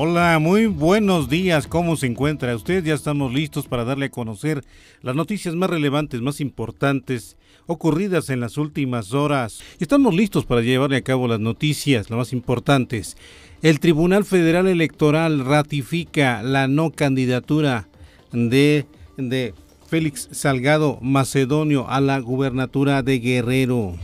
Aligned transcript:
Hola, 0.00 0.38
muy 0.38 0.66
buenos 0.66 1.28
días. 1.28 1.66
¿Cómo 1.66 1.96
se 1.96 2.06
encuentra 2.06 2.54
usted? 2.54 2.84
Ya 2.84 2.94
estamos 2.94 3.34
listos 3.34 3.66
para 3.66 3.84
darle 3.84 4.06
a 4.06 4.10
conocer 4.10 4.64
las 5.02 5.16
noticias 5.16 5.56
más 5.56 5.68
relevantes, 5.68 6.20
más 6.20 6.40
importantes 6.40 7.36
ocurridas 7.66 8.30
en 8.30 8.38
las 8.38 8.58
últimas 8.58 9.12
horas. 9.12 9.60
Estamos 9.80 10.14
listos 10.14 10.46
para 10.46 10.60
llevarle 10.60 10.98
a 10.98 11.02
cabo 11.02 11.26
las 11.26 11.40
noticias, 11.40 12.10
las 12.10 12.16
más 12.16 12.32
importantes. 12.32 13.16
El 13.60 13.80
Tribunal 13.80 14.24
Federal 14.24 14.68
Electoral 14.68 15.44
ratifica 15.44 16.44
la 16.44 16.68
no 16.68 16.92
candidatura 16.92 17.88
de, 18.30 18.86
de 19.16 19.52
Félix 19.88 20.28
Salgado 20.30 21.00
Macedonio 21.02 21.90
a 21.90 22.00
la 22.00 22.20
gubernatura 22.20 23.02
de 23.02 23.18
Guerrero. 23.18 23.96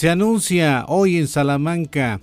Se 0.00 0.08
anuncia 0.08 0.86
hoy 0.88 1.18
en 1.18 1.28
Salamanca 1.28 2.22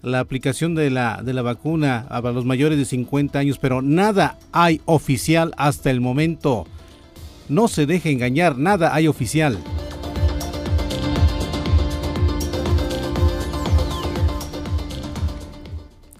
la 0.00 0.20
aplicación 0.20 0.74
de 0.74 0.88
la, 0.88 1.20
de 1.22 1.34
la 1.34 1.42
vacuna 1.42 2.06
a 2.08 2.22
los 2.22 2.46
mayores 2.46 2.78
de 2.78 2.86
50 2.86 3.38
años, 3.38 3.58
pero 3.58 3.82
nada 3.82 4.38
hay 4.52 4.80
oficial 4.86 5.52
hasta 5.58 5.90
el 5.90 6.00
momento. 6.00 6.66
No 7.50 7.68
se 7.68 7.84
deje 7.84 8.10
engañar, 8.10 8.56
nada 8.56 8.94
hay 8.94 9.06
oficial. 9.06 9.58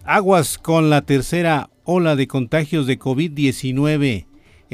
Aguas 0.04 0.58
con 0.58 0.90
la 0.90 1.00
tercera 1.00 1.70
ola 1.84 2.14
de 2.14 2.28
contagios 2.28 2.86
de 2.86 2.98
COVID-19. 2.98 4.26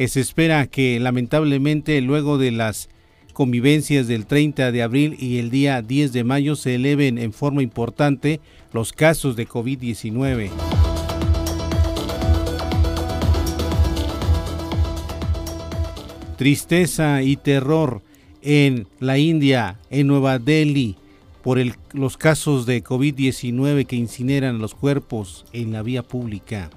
Se 0.08 0.20
espera 0.20 0.66
que 0.66 0.98
lamentablemente 0.98 2.00
luego 2.00 2.36
de 2.36 2.50
las 2.50 2.88
convivencias 3.36 4.08
del 4.08 4.24
30 4.24 4.72
de 4.72 4.82
abril 4.82 5.14
y 5.20 5.36
el 5.36 5.50
día 5.50 5.82
10 5.82 6.14
de 6.14 6.24
mayo 6.24 6.56
se 6.56 6.76
eleven 6.76 7.18
en 7.18 7.34
forma 7.34 7.62
importante 7.62 8.40
los 8.72 8.94
casos 8.94 9.36
de 9.36 9.46
COVID-19. 9.46 10.48
Tristeza 16.38 17.22
y 17.22 17.36
terror 17.36 18.00
en 18.40 18.88
la 19.00 19.18
India, 19.18 19.80
en 19.90 20.06
Nueva 20.06 20.38
Delhi, 20.38 20.96
por 21.42 21.58
los 21.92 22.16
casos 22.16 22.64
de 22.64 22.82
COVID-19 22.82 23.84
que 23.84 23.96
incineran 23.96 24.60
los 24.60 24.74
cuerpos 24.74 25.44
en 25.52 25.72
la 25.72 25.82
vía 25.82 26.02
pública. 26.02 26.70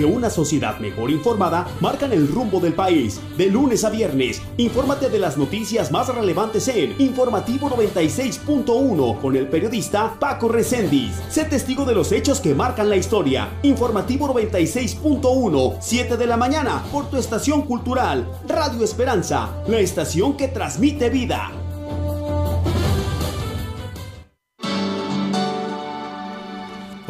Porque 0.00 0.16
una 0.16 0.30
sociedad 0.30 0.78
mejor 0.78 1.10
informada 1.10 1.66
marcan 1.80 2.12
el 2.12 2.26
rumbo 2.26 2.58
del 2.58 2.72
país. 2.72 3.20
De 3.36 3.46
lunes 3.46 3.84
a 3.84 3.90
viernes, 3.90 4.40
infórmate 4.56 5.10
de 5.10 5.18
las 5.18 5.36
noticias 5.36 5.90
más 5.92 6.08
relevantes 6.08 6.68
en 6.68 6.94
Informativo 6.98 7.68
96.1 7.68 9.20
con 9.20 9.36
el 9.36 9.48
periodista 9.48 10.16
Paco 10.18 10.48
Recendis. 10.48 11.20
Sé 11.28 11.44
testigo 11.44 11.84
de 11.84 11.94
los 11.94 12.12
hechos 12.12 12.40
que 12.40 12.54
marcan 12.54 12.88
la 12.88 12.96
historia. 12.96 13.50
Informativo 13.62 14.32
96.1, 14.32 15.76
7 15.80 16.16
de 16.16 16.26
la 16.26 16.36
mañana, 16.38 16.82
por 16.90 17.10
tu 17.10 17.18
estación 17.18 17.62
cultural, 17.62 18.26
Radio 18.48 18.82
Esperanza, 18.84 19.50
la 19.66 19.80
estación 19.80 20.36
que 20.36 20.48
transmite 20.48 21.10
vida. 21.10 21.59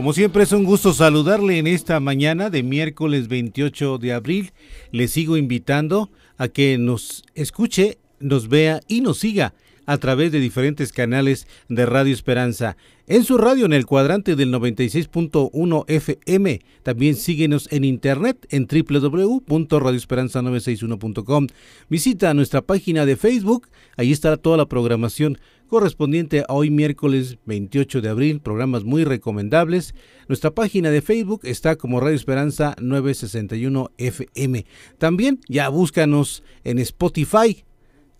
Como 0.00 0.14
siempre 0.14 0.44
es 0.44 0.52
un 0.52 0.64
gusto 0.64 0.94
saludarle 0.94 1.58
en 1.58 1.66
esta 1.66 2.00
mañana 2.00 2.48
de 2.48 2.62
miércoles 2.62 3.28
28 3.28 3.98
de 3.98 4.14
abril. 4.14 4.52
Le 4.92 5.08
sigo 5.08 5.36
invitando 5.36 6.10
a 6.38 6.48
que 6.48 6.78
nos 6.78 7.22
escuche, 7.34 7.98
nos 8.18 8.48
vea 8.48 8.80
y 8.88 9.02
nos 9.02 9.18
siga 9.18 9.52
a 9.84 9.98
través 9.98 10.32
de 10.32 10.40
diferentes 10.40 10.94
canales 10.94 11.46
de 11.68 11.84
Radio 11.84 12.14
Esperanza. 12.14 12.78
En 13.06 13.24
su 13.24 13.36
radio 13.36 13.66
en 13.66 13.74
el 13.74 13.84
cuadrante 13.84 14.36
del 14.36 14.50
96.1 14.54 15.84
FM. 15.86 16.62
También 16.82 17.14
síguenos 17.14 17.70
en 17.70 17.84
internet 17.84 18.46
en 18.48 18.68
www.radioesperanza961.com. 18.68 21.46
Visita 21.90 22.32
nuestra 22.32 22.62
página 22.62 23.04
de 23.04 23.16
Facebook, 23.16 23.68
ahí 23.98 24.12
estará 24.12 24.38
toda 24.38 24.56
la 24.56 24.66
programación 24.66 25.36
correspondiente 25.70 26.44
a 26.46 26.52
hoy 26.52 26.68
miércoles 26.68 27.38
28 27.46 28.00
de 28.02 28.08
abril, 28.08 28.40
programas 28.40 28.82
muy 28.82 29.04
recomendables. 29.04 29.94
Nuestra 30.26 30.50
página 30.50 30.90
de 30.90 31.00
Facebook 31.00 31.42
está 31.44 31.76
como 31.76 32.00
Radio 32.00 32.16
Esperanza 32.16 32.74
961 32.80 33.92
FM. 33.96 34.66
También 34.98 35.38
ya 35.48 35.68
búscanos 35.68 36.42
en 36.64 36.80
Spotify. 36.80 37.64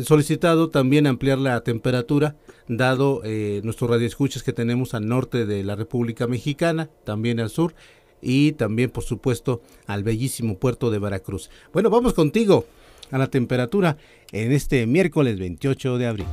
solicitado 0.03 0.69
también 0.69 1.07
ampliar 1.07 1.37
la 1.37 1.61
temperatura, 1.61 2.35
dado 2.67 3.21
eh, 3.23 3.61
nuestros 3.63 3.89
radioescuchas 3.89 4.43
que 4.43 4.53
tenemos 4.53 4.93
al 4.93 5.07
norte 5.07 5.45
de 5.45 5.63
la 5.63 5.75
República 5.75 6.27
Mexicana, 6.27 6.89
también 7.03 7.39
al 7.39 7.49
sur, 7.49 7.73
y 8.21 8.53
también, 8.53 8.89
por 8.89 9.03
supuesto, 9.03 9.61
al 9.87 10.03
bellísimo 10.03 10.57
puerto 10.57 10.89
de 10.89 10.99
Veracruz. 10.99 11.49
Bueno, 11.73 11.89
vamos 11.89 12.13
contigo 12.13 12.65
a 13.11 13.17
la 13.17 13.27
temperatura 13.27 13.97
en 14.31 14.51
este 14.51 14.85
miércoles 14.87 15.37
28 15.37 15.97
de 15.97 16.07
abril. 16.07 16.27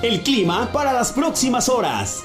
El 0.00 0.20
clima 0.22 0.70
para 0.72 0.92
las 0.92 1.12
próximas 1.12 1.68
horas. 1.68 2.24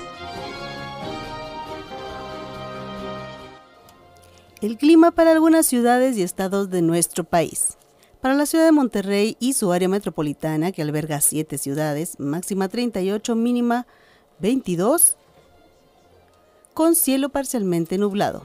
El 4.64 4.78
clima 4.78 5.12
para 5.12 5.34
algunas 5.34 5.66
ciudades 5.66 6.16
y 6.16 6.22
estados 6.22 6.70
de 6.70 6.82
nuestro 6.82 7.26
país. 7.26 7.78
Para 8.22 8.34
la 8.34 8.46
ciudad 8.46 8.64
de 8.64 8.72
Monterrey 8.72 9.36
y 9.42 9.52
su 9.52 9.74
área 9.74 9.90
metropolitana, 9.90 10.72
que 10.72 10.82
alberga 10.82 11.20
siete 11.20 11.58
ciudades, 11.58 12.18
máxima 12.18 12.70
38, 12.70 13.36
mínima 13.36 13.86
22, 14.40 15.18
con 16.74 16.96
cielo 16.96 17.28
parcialmente 17.28 17.98
nublado. 17.98 18.44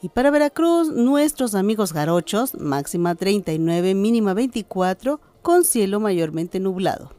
Y 0.00 0.08
para 0.10 0.30
Veracruz, 0.30 0.90
nuestros 0.92 1.56
amigos 1.56 1.92
garochos, 1.92 2.54
máxima 2.54 3.16
39, 3.16 3.94
mínima 3.94 4.34
24, 4.34 5.18
con 5.42 5.64
cielo 5.64 5.98
mayormente 5.98 6.60
nublado. 6.60 7.10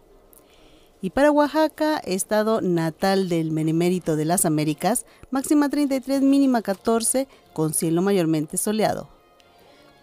Y 1.05 1.11
para 1.11 1.29
Oaxaca, 1.29 1.99
estado 1.99 2.61
natal 2.61 3.29
del 3.29 3.51
Benemérito 3.51 4.15
de 4.15 4.25
las 4.25 4.43
Américas, 4.43 5.05
máxima 5.29 5.69
33, 5.69 6.23
mínima 6.23 6.63
14, 6.63 7.27
con 7.53 7.75
cielo 7.75 8.01
mayormente 8.01 8.57
soleado. 8.57 9.07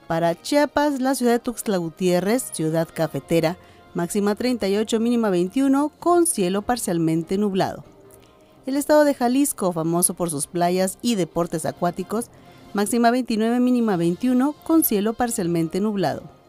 Para 0.06 0.40
Chiapas, 0.40 1.00
la 1.00 1.16
ciudad 1.16 1.32
de 1.32 1.38
Tuxtla 1.40 1.78
Gutiérrez, 1.78 2.44
ciudad 2.52 2.88
cafetera, 2.94 3.56
máxima 3.94 4.36
38, 4.36 5.00
mínima 5.00 5.28
21, 5.28 5.88
con 5.98 6.24
cielo 6.24 6.62
parcialmente 6.62 7.36
nublado. 7.36 7.82
El 8.64 8.76
estado 8.76 9.04
de 9.04 9.14
Jalisco, 9.14 9.72
famoso 9.72 10.14
por 10.14 10.30
sus 10.30 10.46
playas 10.46 10.98
y 11.02 11.16
deportes 11.16 11.66
acuáticos, 11.66 12.26
máxima 12.74 13.10
29, 13.10 13.58
mínima 13.58 13.96
21, 13.96 14.52
con 14.52 14.84
cielo 14.84 15.14
parcialmente 15.14 15.80
nublado. 15.80 16.41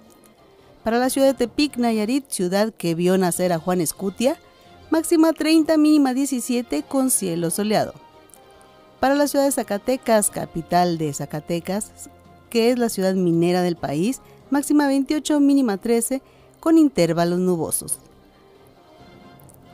Para 0.84 1.00
la 1.00 1.10
ciudad 1.10 1.28
de 1.28 1.34
Tepic, 1.34 1.78
Nayarit, 1.78 2.28
ciudad 2.28 2.74
que 2.74 2.94
vio 2.94 3.18
nacer 3.18 3.54
a 3.54 3.60
Juan 3.60 3.80
Escutia, 3.80 4.38
máxima 4.90 5.32
30, 5.32 5.78
mínima 5.78 6.14
17, 6.14 6.84
con 6.84 7.10
cielo 7.10 7.52
soleado. 7.52 7.94
Para 9.00 9.16
la 9.16 9.28
ciudad 9.28 9.46
de 9.46 9.52
Zacatecas, 9.52 10.30
capital 10.30 10.98
de 10.98 11.14
Zacatecas, 11.14 11.92
que 12.50 12.70
es 12.70 12.78
la 12.78 12.90
ciudad 12.90 13.16
minera 13.16 13.62
del 13.62 13.78
país, 13.78 14.20
máxima 14.50 14.88
28, 14.88 15.40
mínima 15.40 15.78
13, 15.78 16.22
con 16.60 16.78
intervalos 16.78 17.40
nubosos. 17.40 18.00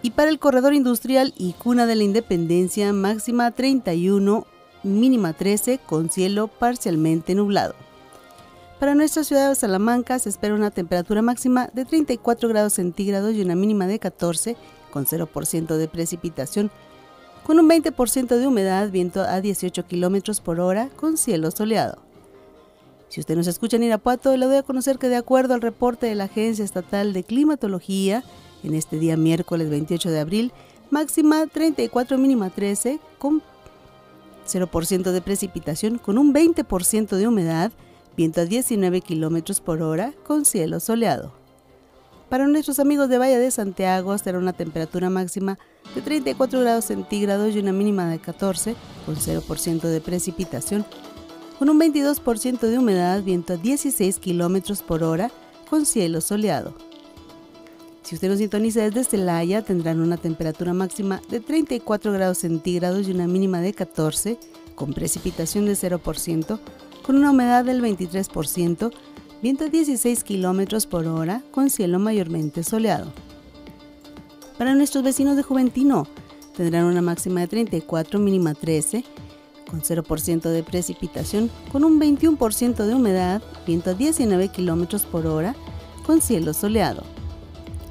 Y 0.03 0.11
para 0.11 0.29
el 0.29 0.37
corredor 0.37 0.75
industrial 0.75 1.33
y 1.37 1.53
cuna 1.53 1.87
de 1.87 1.95
la 1.95 2.03
independencia, 2.03 2.93
máxima 2.93 3.49
31, 3.49 4.45
mínima 4.83 5.33
13, 5.33 5.79
con 5.79 6.11
cielo 6.11 6.47
parcialmente 6.47 7.33
nublado. 7.33 7.88
Para 8.79 8.95
nuestra 8.95 9.25
ciudad 9.25 9.49
de 9.49 9.55
Salamanca 9.55 10.17
se 10.19 10.29
espera 10.29 10.55
una 10.55 10.71
temperatura 10.71 11.21
máxima 11.21 11.69
de 11.73 11.83
34 11.83 12.47
grados 12.47 12.73
centígrados 12.73 13.33
y 13.33 13.41
una 13.41 13.53
mínima 13.53 13.87
de 13.87 13.99
14, 13.99 14.55
con 14.89 15.05
0% 15.05 15.75
de 15.75 15.87
precipitación, 15.89 16.71
con 17.45 17.59
un 17.59 17.67
20% 17.69 18.37
de 18.37 18.47
humedad, 18.47 18.89
viento 18.89 19.21
a 19.21 19.41
18 19.41 19.85
kilómetros 19.85 20.39
por 20.39 20.61
hora, 20.61 20.89
con 20.95 21.17
cielo 21.17 21.51
soleado. 21.51 21.97
Si 23.09 23.19
usted 23.19 23.35
nos 23.35 23.47
escucha 23.47 23.75
en 23.75 23.83
Irapuato, 23.83 24.37
le 24.37 24.45
doy 24.45 24.57
a 24.57 24.63
conocer 24.63 24.97
que 24.97 25.09
de 25.09 25.17
acuerdo 25.17 25.55
al 25.55 25.61
reporte 25.61 26.05
de 26.05 26.15
la 26.15 26.25
Agencia 26.25 26.63
Estatal 26.63 27.11
de 27.11 27.23
Climatología, 27.23 28.23
en 28.63 28.75
este 28.75 28.97
día 28.97 29.17
miércoles 29.17 29.69
28 29.69 30.09
de 30.09 30.19
abril, 30.19 30.53
máxima 30.89 31.47
34, 31.47 32.17
mínima 32.17 32.49
13, 32.49 33.01
con 33.17 33.41
0% 34.47 35.11
de 35.11 35.21
precipitación, 35.21 35.97
con 35.97 36.17
un 36.17 36.33
20% 36.33 37.17
de 37.17 37.27
humedad, 37.27 37.73
viento 38.19 38.41
a 38.41 38.45
19 38.45 38.99
km 38.99 39.61
por 39.61 39.81
hora, 39.81 40.13
con 40.27 40.43
cielo 40.43 40.81
soleado. 40.81 41.31
Para 42.27 42.47
nuestros 42.47 42.81
amigos 42.81 43.07
de 43.07 43.17
Valle 43.17 43.39
de 43.39 43.49
Santiago 43.49 44.17
será 44.17 44.39
una 44.39 44.51
temperatura 44.51 45.09
máxima 45.09 45.57
de 45.95 46.01
34 46.01 46.59
grados 46.59 46.83
centígrados 46.83 47.55
y 47.55 47.59
una 47.59 47.71
mínima 47.71 48.09
de 48.09 48.19
14, 48.19 48.75
con 49.05 49.15
0% 49.15 49.81
de 49.83 50.01
precipitación, 50.01 50.85
con 51.57 51.69
un 51.69 51.79
22% 51.79 52.59
de 52.59 52.77
humedad, 52.77 53.23
viento 53.23 53.53
a 53.53 53.55
16 53.55 54.19
km 54.19 54.83
por 54.83 55.03
hora, 55.03 55.31
con 55.69 55.85
cielo 55.85 56.19
soleado. 56.19 56.75
Si 58.03 58.15
usted 58.15 58.27
nos 58.27 58.39
sintoniza 58.39 58.81
desde 58.81 59.05
Celaya, 59.05 59.61
tendrán 59.61 60.01
una 60.01 60.17
temperatura 60.17 60.73
máxima 60.73 61.21
de 61.29 61.39
34 61.39 62.11
grados 62.11 62.39
centígrados 62.39 63.07
y 63.07 63.11
una 63.11 63.27
mínima 63.27 63.61
de 63.61 63.73
14, 63.73 64.37
con 64.75 64.93
precipitación 64.93 65.67
de 65.67 65.73
0%, 65.73 66.59
con 67.09 67.15
una 67.15 67.31
humedad 67.31 67.65
del 67.65 67.81
23%, 67.81 68.91
viento 69.41 69.63
a 69.63 69.67
16 69.67 70.23
km 70.23 70.87
por 70.87 71.07
hora, 71.07 71.41
con 71.49 71.71
cielo 71.71 71.97
mayormente 71.97 72.63
soleado. 72.63 73.11
Para 74.59 74.75
nuestros 74.75 75.03
vecinos 75.03 75.35
de 75.35 75.41
Juventino, 75.41 76.05
tendrán 76.55 76.85
una 76.85 77.01
máxima 77.01 77.39
de 77.39 77.47
34, 77.47 78.19
mínima 78.19 78.53
13, 78.53 79.03
con 79.67 79.81
0% 79.81 80.49
de 80.51 80.61
precipitación, 80.61 81.49
con 81.71 81.83
un 81.83 81.99
21% 81.99 82.85
de 82.85 82.93
humedad, 82.93 83.41
viento 83.65 83.89
a 83.89 83.93
19 83.95 84.49
km 84.49 85.03
por 85.07 85.25
hora, 85.25 85.55
con 86.05 86.21
cielo 86.21 86.53
soleado. 86.53 87.01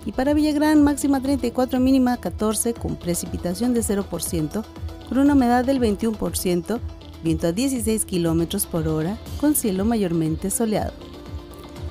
Y 0.07 0.13
para 0.13 0.33
Villagrán, 0.33 0.85
máxima 0.85 1.21
34, 1.21 1.81
mínima 1.81 2.19
14, 2.19 2.73
con 2.73 2.95
precipitación 2.95 3.75
de 3.75 3.81
0%, 3.81 4.65
con 5.09 5.19
una 5.19 5.33
humedad 5.35 5.65
del 5.65 5.81
21%, 5.81 6.79
viento 7.23 7.49
a 7.49 7.53
16 7.53 8.05
km 8.05 8.67
por 8.67 8.89
hora, 8.89 9.19
con 9.41 9.55
cielo 9.55 9.85
mayormente 9.85 10.51
soleado. 10.51 10.93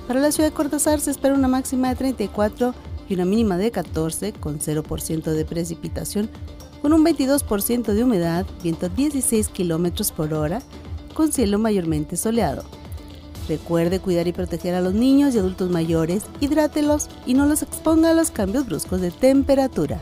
Para 0.08 0.22
la 0.22 0.32
ciudad 0.32 0.50
de 0.50 0.56
Cortázar 0.56 1.00
se 1.00 1.12
espera 1.12 1.36
una 1.36 1.48
máxima 1.48 1.90
de 1.90 1.96
34 1.96 2.74
y 3.10 3.14
una 3.14 3.26
mínima 3.26 3.58
de 3.58 3.72
14, 3.72 4.34
con 4.34 4.60
0% 4.60 5.24
de 5.24 5.46
precipitación, 5.46 6.30
con 6.82 6.94
un 6.94 7.04
22% 7.04 7.94
de 7.94 8.04
humedad, 8.04 8.46
viento 8.64 8.86
a 8.86 8.90
16 8.90 9.50
km 9.50 10.12
por 10.14 10.34
hora, 10.34 10.62
con 11.14 11.32
cielo 11.32 11.60
mayormente 11.60 12.16
soleado. 12.16 12.64
Recuerde 13.48 14.00
cuidar 14.00 14.28
y 14.28 14.34
proteger 14.34 14.76
a 14.76 14.82
los 14.82 14.94
niños 14.94 15.34
y 15.34 15.40
adultos 15.40 15.70
mayores, 15.70 16.24
hidrátelos 16.42 17.08
y 17.26 17.34
no 17.34 17.46
los 17.46 17.62
exponga 17.62 18.12
a 18.12 18.14
los 18.14 18.30
cambios 18.30 18.66
bruscos 18.66 19.00
de 19.00 19.12
temperatura. 19.12 20.02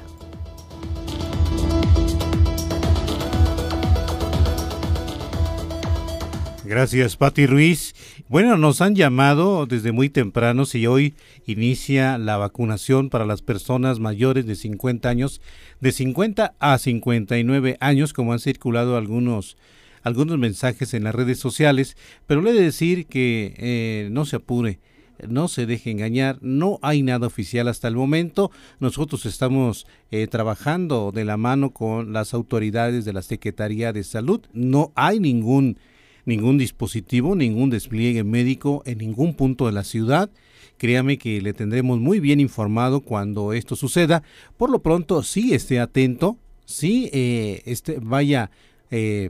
Gracias, 6.75 7.16
Patti 7.16 7.45
Ruiz. 7.45 7.95
Bueno, 8.27 8.57
nos 8.57 8.81
han 8.81 8.95
llamado 8.95 9.66
desde 9.66 9.94
muy 9.94 10.10
temprano 10.10 10.66
si 10.66 10.86
hoy 10.88 11.13
inicia 11.45 12.18
la 12.18 12.36
vacunación 12.36 13.10
para 13.10 13.25
las 13.25 13.42
personas 13.42 14.01
mayores 14.01 14.45
de 14.45 14.56
50 14.56 15.07
años, 15.07 15.39
de 15.80 15.94
50 15.94 16.54
a 16.60 16.77
59 16.77 17.77
años, 17.80 18.12
como 18.12 18.33
han 18.33 18.39
circulado 18.39 18.98
algunos 18.98 19.56
algunos 20.04 20.38
mensajes 20.38 20.94
en 20.94 21.06
las 21.06 21.16
redes 21.16 21.39
sociales, 21.39 21.95
pero 22.27 22.42
le 22.42 22.50
he 22.50 22.54
de 22.54 22.63
decir 22.63 23.06
que 23.06 23.54
eh, 23.57 24.10
no 24.12 24.25
se 24.25 24.36
apure, 24.36 24.80
no 25.30 25.48
se 25.48 25.66
deje 25.66 25.92
engañar, 25.92 26.39
no 26.42 26.80
hay 26.81 27.04
nada 27.04 27.25
oficial 27.25 27.69
hasta 27.69 27.88
el 27.88 27.95
momento. 27.95 28.51
Nosotros 28.81 29.25
estamos 29.25 29.88
eh, 30.12 30.27
trabajando 30.27 31.13
de 31.13 31.24
la 31.24 31.38
mano 31.38 31.69
con 31.69 32.12
las 32.12 32.33
autoridades 32.33 33.06
de 33.06 33.13
la 33.13 33.22
Secretaría 33.22 33.94
de 33.94 34.04
Salud. 34.04 34.42
No 34.51 34.92
hay 34.95 35.22
ningún 35.22 35.77
ningún 36.25 36.57
dispositivo, 36.57 37.36
ningún 37.36 37.69
despliegue 37.69 38.24
médico 38.24 38.83
en 38.86 38.98
ningún 39.00 39.36
punto 39.36 39.66
de 39.66 39.72
la 39.72 39.83
ciudad. 39.83 40.30
Créame 40.77 41.18
que 41.18 41.42
le 41.42 41.54
tendremos 41.54 42.00
muy 42.00 42.19
bien 42.19 42.39
informado 42.39 43.01
cuando 43.01 43.54
esto 43.54 43.75
suceda. 43.75 44.24
Por 44.57 44.69
lo 44.69 44.80
pronto, 44.80 45.24
sí 45.24 45.54
esté 45.54 45.80
atento, 45.80 46.38
sí 46.66 47.10
eh, 47.13 47.62
este, 47.66 48.00
vaya 48.01 48.51
eh, 48.92 49.30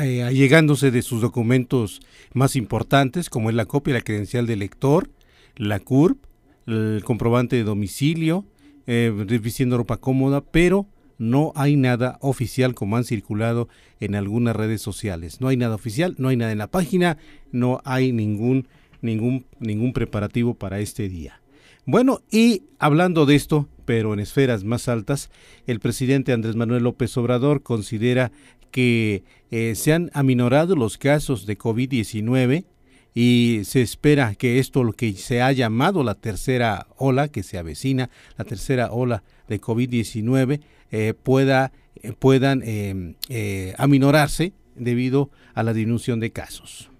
eh, 0.00 0.22
allegándose 0.22 0.90
de 0.90 1.02
sus 1.02 1.20
documentos 1.20 2.00
más 2.32 2.56
importantes, 2.56 3.28
como 3.28 3.50
es 3.50 3.56
la 3.56 3.66
copia 3.66 3.94
la 3.94 4.00
credencial 4.00 4.46
de 4.46 4.56
lector, 4.56 5.10
la 5.56 5.80
CURP, 5.80 6.24
el 6.66 7.02
comprobante 7.04 7.56
de 7.56 7.64
domicilio, 7.64 8.44
eh, 8.86 9.12
vistiendo 9.42 9.76
ropa 9.76 9.96
cómoda, 9.96 10.40
pero 10.40 10.86
no 11.18 11.52
hay 11.56 11.76
nada 11.76 12.18
oficial 12.20 12.74
como 12.74 12.96
han 12.96 13.04
circulado 13.04 13.68
en 14.00 14.14
algunas 14.14 14.56
redes 14.56 14.80
sociales. 14.80 15.40
No 15.40 15.48
hay 15.48 15.56
nada 15.56 15.74
oficial, 15.74 16.14
no 16.18 16.28
hay 16.28 16.36
nada 16.36 16.52
en 16.52 16.58
la 16.58 16.70
página, 16.70 17.18
no 17.52 17.80
hay 17.84 18.12
ningún 18.12 18.68
ningún 19.00 19.46
ningún 19.60 19.92
preparativo 19.92 20.54
para 20.54 20.80
este 20.80 21.08
día. 21.08 21.40
Bueno, 21.84 22.20
y 22.30 22.64
hablando 22.78 23.26
de 23.26 23.34
esto, 23.34 23.68
pero 23.84 24.12
en 24.12 24.20
esferas 24.20 24.64
más 24.64 24.88
altas, 24.88 25.30
el 25.66 25.80
presidente 25.80 26.32
Andrés 26.32 26.54
Manuel 26.54 26.84
López 26.84 27.16
Obrador 27.16 27.62
considera 27.62 28.30
que 28.70 29.24
eh, 29.50 29.74
se 29.74 29.92
han 29.92 30.10
aminorado 30.12 30.76
los 30.76 30.98
casos 30.98 31.46
de 31.46 31.56
COVID-19 31.56 32.66
y 33.14 33.62
se 33.64 33.80
espera 33.80 34.34
que 34.34 34.58
esto, 34.58 34.84
lo 34.84 34.92
que 34.92 35.12
se 35.14 35.40
ha 35.40 35.50
llamado 35.52 36.04
la 36.04 36.14
tercera 36.14 36.86
ola, 36.96 37.28
que 37.28 37.42
se 37.42 37.58
avecina, 37.58 38.10
la 38.36 38.44
tercera 38.44 38.92
ola 38.92 39.24
de 39.48 39.60
COVID-19, 39.60 40.60
eh, 40.90 41.14
pueda, 41.14 41.72
eh, 41.96 42.12
puedan 42.12 42.62
eh, 42.64 43.74
aminorarse 43.78 44.52
debido 44.74 45.30
a 45.54 45.62
la 45.62 45.72
disminución 45.72 46.20
de 46.20 46.32
casos. 46.32 46.90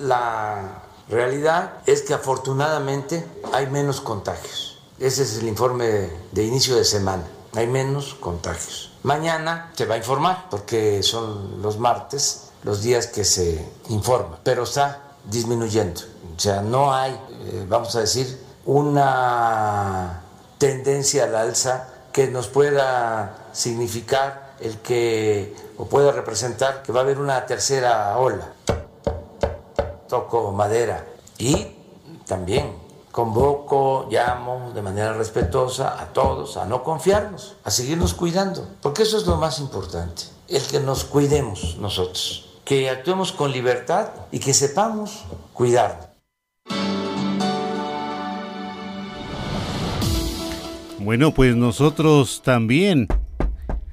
La 0.00 0.82
realidad 1.08 1.78
es 1.86 2.02
que 2.02 2.14
afortunadamente 2.14 3.24
hay 3.52 3.66
menos 3.68 4.00
contagios. 4.00 4.78
Ese 4.98 5.22
es 5.22 5.38
el 5.38 5.48
informe 5.48 6.08
de 6.32 6.44
inicio 6.44 6.76
de 6.76 6.84
semana. 6.84 7.24
Hay 7.54 7.66
menos 7.66 8.14
contagios. 8.14 8.92
Mañana 9.02 9.72
se 9.74 9.86
va 9.86 9.94
a 9.94 9.98
informar 9.98 10.46
porque 10.50 11.02
son 11.02 11.62
los 11.62 11.78
martes 11.78 12.50
los 12.64 12.82
días 12.82 13.06
que 13.06 13.24
se 13.24 13.64
informa, 13.88 14.38
pero 14.42 14.64
está 14.64 15.05
disminuyendo. 15.30 16.00
O 16.36 16.40
sea, 16.40 16.60
no 16.62 16.92
hay, 16.92 17.12
eh, 17.12 17.66
vamos 17.68 17.94
a 17.96 18.00
decir, 18.00 18.40
una 18.64 20.22
tendencia 20.58 21.24
al 21.24 21.34
alza 21.34 21.88
que 22.12 22.28
nos 22.28 22.48
pueda 22.48 23.48
significar 23.52 24.54
el 24.60 24.78
que, 24.78 25.54
o 25.76 25.86
pueda 25.86 26.12
representar 26.12 26.82
que 26.82 26.92
va 26.92 27.00
a 27.00 27.02
haber 27.02 27.18
una 27.18 27.44
tercera 27.46 28.16
ola. 28.18 28.52
Toco 30.08 30.52
madera. 30.52 31.04
Y 31.38 31.66
también 32.26 32.74
convoco, 33.12 34.08
llamo 34.10 34.72
de 34.74 34.82
manera 34.82 35.14
respetuosa 35.14 36.00
a 36.00 36.12
todos 36.12 36.56
a 36.58 36.66
no 36.66 36.82
confiarnos, 36.82 37.56
a 37.64 37.70
seguirnos 37.70 38.12
cuidando, 38.12 38.66
porque 38.82 39.04
eso 39.04 39.16
es 39.16 39.26
lo 39.26 39.36
más 39.36 39.58
importante, 39.58 40.24
el 40.48 40.62
que 40.66 40.80
nos 40.80 41.04
cuidemos 41.04 41.78
nosotros 41.78 42.45
que 42.66 42.90
actuemos 42.90 43.30
con 43.30 43.52
libertad 43.52 44.08
y 44.32 44.40
que 44.40 44.52
sepamos 44.52 45.24
cuidar. 45.52 46.12
Bueno, 50.98 51.32
pues 51.32 51.54
nosotros 51.54 52.42
también 52.44 53.06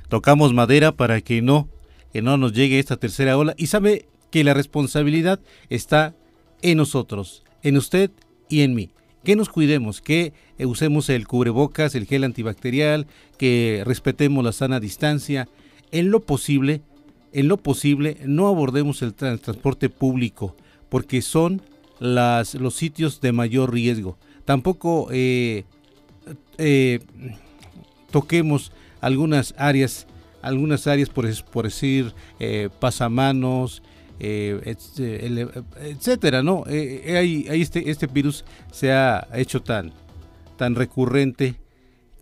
tocamos 0.09 0.53
madera 0.53 0.91
para 0.91 1.21
que 1.21 1.43
no, 1.43 1.69
que 2.11 2.23
no 2.23 2.35
nos 2.37 2.53
llegue 2.53 2.79
esta 2.79 2.97
tercera 2.97 3.37
ola 3.37 3.53
y 3.57 3.67
sabe 3.67 4.07
que 4.31 4.43
la 4.43 4.55
responsabilidad 4.55 5.39
está 5.69 6.15
en 6.63 6.79
nosotros, 6.79 7.43
en 7.61 7.77
usted 7.77 8.09
y 8.49 8.61
en 8.61 8.73
mí. 8.73 8.89
Que 9.23 9.35
nos 9.35 9.49
cuidemos, 9.49 10.01
que 10.01 10.33
usemos 10.57 11.09
el 11.09 11.27
cubrebocas, 11.27 11.93
el 11.93 12.07
gel 12.07 12.23
antibacterial, 12.23 13.05
que 13.37 13.83
respetemos 13.85 14.43
la 14.43 14.51
sana 14.51 14.79
distancia. 14.79 15.47
En 15.91 16.09
lo 16.09 16.21
posible, 16.21 16.81
en 17.33 17.47
lo 17.47 17.57
posible, 17.57 18.17
no 18.25 18.47
abordemos 18.47 19.01
el 19.01 19.13
transporte 19.13 19.89
público, 19.89 20.55
porque 20.89 21.21
son 21.21 21.61
los 21.99 22.75
sitios 22.75 23.21
de 23.21 23.31
mayor 23.31 23.73
riesgo. 23.73 24.17
Tampoco 24.45 25.07
eh, 25.11 25.63
eh, 26.57 26.99
toquemos 28.11 28.71
algunas 29.01 29.53
áreas, 29.57 30.07
algunas 30.41 30.87
áreas 30.87 31.09
por, 31.09 31.25
decir 31.63 32.13
eh, 32.39 32.69
pasamanos, 32.79 33.81
etcétera, 34.19 34.83
¿no? 36.43 36.63
Eh, 36.67 37.45
este, 37.49 37.89
este 37.89 38.07
virus 38.07 38.45
se 38.71 38.91
ha 38.93 39.27
hecho 39.33 39.61
tan, 39.61 39.91
tan 40.57 40.75
recurrente 40.75 41.55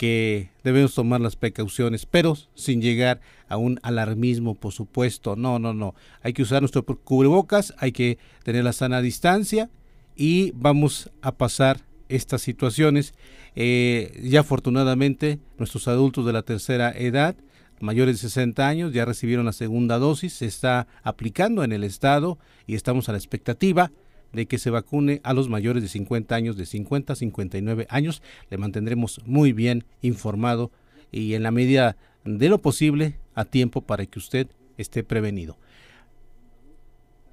que 0.02 0.50
debemos 0.64 0.96
tomar 0.96 1.22
las 1.22 1.36
precauciones, 1.36 2.08
pero 2.08 2.36
sin 2.56 2.82
llegar 2.82 3.22
a 3.48 3.58
un 3.58 3.80
alarmismo, 3.84 4.56
por 4.56 4.72
supuesto. 4.72 5.36
No, 5.36 5.60
no, 5.60 5.76
no. 5.76 5.94
Hay 6.24 6.34
que 6.34 6.42
usar 6.42 6.64
nuestro 6.64 6.84
cubrebocas, 6.84 7.76
hay 7.78 7.92
que 7.92 8.18
tener 8.42 8.64
la 8.64 8.74
sana 8.74 9.00
distancia 9.04 9.70
y 10.16 10.54
vamos 10.56 11.12
a 11.22 11.34
pasar 11.34 11.82
estas 12.10 12.42
situaciones. 12.42 13.14
Eh, 13.56 14.20
ya 14.24 14.40
afortunadamente 14.40 15.38
nuestros 15.60 15.88
adultos 15.88 16.26
de 16.26 16.34
la 16.34 16.42
tercera 16.42 16.90
edad, 16.90 17.36
mayores 17.80 18.16
de 18.16 18.28
60 18.28 18.68
años, 18.68 18.94
ya 18.94 19.06
recibieron 19.06 19.46
la 19.46 19.54
segunda 19.54 20.00
dosis, 20.00 20.34
se 20.34 20.48
está 20.48 20.88
aplicando 21.04 21.64
en 21.64 21.74
el 21.74 21.84
estado 21.84 22.40
y 22.66 22.74
estamos 22.74 23.08
a 23.08 23.12
la 23.12 23.20
expectativa 23.20 23.92
de 24.34 24.46
que 24.46 24.58
se 24.58 24.70
vacune 24.70 25.22
a 25.24 25.34
los 25.34 25.50
mayores 25.50 25.84
de 25.84 25.90
50 25.90 26.36
años, 26.36 26.58
de 26.58 26.66
50 26.66 27.14
a 27.14 27.16
59 27.16 27.88
años. 27.90 28.22
Le 28.50 28.58
mantendremos 28.58 29.22
muy 29.26 29.54
bien 29.54 29.86
informado 30.02 30.72
y 31.12 31.34
en 31.34 31.44
la 31.44 31.52
medida 31.52 31.98
de 32.24 32.50
lo 32.50 32.60
posible 32.60 33.18
a 33.36 33.46
tiempo 33.46 33.82
para 33.82 34.06
que 34.06 34.20
usted 34.20 34.48
esté 34.78 35.04
prevenido. 35.04 35.58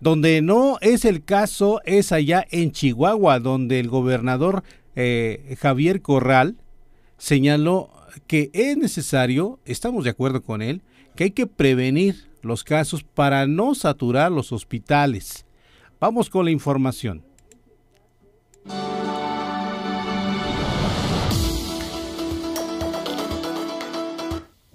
Donde 0.00 0.42
no 0.42 0.78
es 0.80 1.04
el 1.04 1.24
caso 1.24 1.80
es 1.84 2.12
allá 2.12 2.46
en 2.50 2.70
Chihuahua, 2.70 3.40
donde 3.40 3.80
el 3.80 3.88
gobernador 3.88 4.62
eh, 4.94 5.56
Javier 5.60 6.02
Corral 6.02 6.56
señaló 7.16 7.90
que 8.26 8.50
es 8.52 8.76
necesario, 8.76 9.58
estamos 9.64 10.04
de 10.04 10.10
acuerdo 10.10 10.42
con 10.42 10.62
él, 10.62 10.82
que 11.16 11.24
hay 11.24 11.30
que 11.32 11.46
prevenir 11.46 12.28
los 12.42 12.62
casos 12.62 13.02
para 13.02 13.46
no 13.46 13.74
saturar 13.74 14.30
los 14.30 14.52
hospitales. 14.52 15.44
Vamos 16.00 16.30
con 16.30 16.44
la 16.44 16.50
información. 16.50 17.24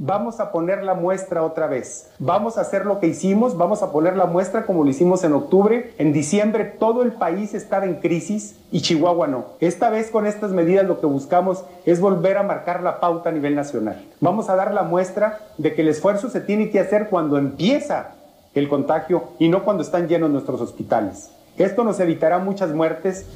vamos 0.06 0.42
a 0.42 0.52
poner 0.52 0.84
la 0.84 0.96
muestra 0.96 1.44
otra 1.44 1.68
vez. 1.68 2.12
Vamos 2.20 2.58
a 2.58 2.62
hacer 2.62 2.86
lo 2.86 3.00
que 3.00 3.08
hicimos, 3.08 3.58
vamos 3.58 3.82
a 3.82 3.92
poner 3.92 4.18
la 4.18 4.26
muestra 4.26 4.66
como 4.66 4.84
lo 4.84 4.90
hicimos 4.90 5.24
en 5.24 5.32
octubre. 5.32 5.94
En 5.98 6.12
diciembre 6.12 6.66
todo 6.66 7.04
el 7.04 7.14
país 7.14 7.54
estaba 7.54 7.86
en 7.86 7.96
crisis 7.96 8.60
y 8.72 8.82
Chihuahua 8.82 9.28
no. 9.28 9.46
Esta 9.62 9.90
vez 9.90 10.12
con 10.12 10.26
estas 10.26 10.52
medidas 10.52 10.86
lo 10.86 11.00
que 11.00 11.06
buscamos 11.06 11.64
es 11.86 12.02
volver 12.02 12.38
a 12.38 12.44
marcar 12.44 12.84
la 12.84 13.00
pauta 13.00 13.30
a 13.30 13.32
nivel 13.32 13.56
nacional. 13.56 14.06
Vamos 14.20 14.50
a 14.50 14.56
dar 14.56 14.74
la 14.74 14.84
muestra 14.84 15.40
de 15.58 15.74
que 15.74 15.82
el 15.82 15.88
esfuerzo 15.88 16.30
se 16.30 16.42
tiene 16.42 16.70
que 16.70 16.82
hacer 16.82 17.08
cuando 17.10 17.38
empieza 17.38 18.12
el 18.54 18.70
contagio 18.70 19.30
y 19.40 19.50
no 19.50 19.64
cuando 19.64 19.84
están 19.84 20.08
llenos 20.08 20.30
nuestros 20.30 20.62
hospitales. 20.62 21.32
Esto 21.58 21.84
nos 21.84 22.00
evitará 22.00 22.40
muchas 22.40 22.74
muertes. 22.74 23.28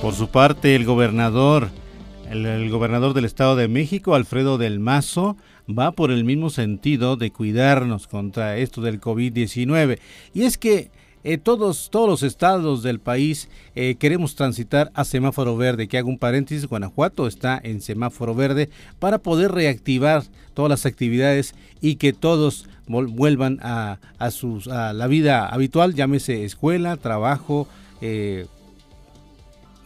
Por 0.00 0.14
su 0.14 0.28
parte, 0.28 0.76
el 0.76 0.84
gobernador, 0.84 1.68
el, 2.30 2.70
gobernador 2.70 3.14
del 3.14 3.24
Estado 3.24 3.56
de 3.56 3.66
México, 3.66 4.14
Alfredo 4.14 4.56
del 4.56 4.78
Mazo, 4.78 5.36
va 5.68 5.90
por 5.90 6.12
el 6.12 6.24
mismo 6.24 6.50
sentido 6.50 7.16
de 7.16 7.32
cuidarnos 7.32 8.06
contra 8.06 8.56
esto 8.56 8.80
del 8.80 9.00
COVID-19. 9.00 9.98
Y 10.32 10.44
es 10.44 10.56
que 10.56 10.92
eh, 11.24 11.38
todos, 11.38 11.90
todos 11.90 12.08
los 12.08 12.22
estados 12.22 12.82
del 12.82 13.00
país 13.00 13.48
eh, 13.74 13.96
queremos 13.98 14.34
transitar 14.34 14.90
a 14.94 15.04
semáforo 15.04 15.56
verde, 15.56 15.88
que 15.88 15.98
hago 15.98 16.08
un 16.08 16.18
paréntesis, 16.18 16.66
Guanajuato 16.66 17.26
está 17.26 17.60
en 17.62 17.80
semáforo 17.80 18.34
verde 18.34 18.70
para 18.98 19.18
poder 19.18 19.52
reactivar 19.52 20.22
todas 20.54 20.70
las 20.70 20.86
actividades 20.86 21.54
y 21.80 21.96
que 21.96 22.12
todos 22.12 22.68
vuelvan 22.86 23.58
a, 23.62 23.98
sus, 24.30 24.68
a 24.68 24.92
la 24.92 25.06
vida 25.06 25.46
habitual, 25.46 25.94
llámese 25.94 26.44
escuela, 26.44 26.96
trabajo, 26.96 27.68
eh, 28.00 28.46